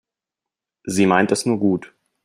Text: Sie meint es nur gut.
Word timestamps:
Sie 0.83 1.05
meint 1.05 1.31
es 1.31 1.45
nur 1.45 1.59
gut. 1.59 1.93